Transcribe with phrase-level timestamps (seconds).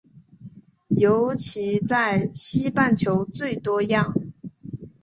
[0.97, 4.15] 尤其在西半球最多样。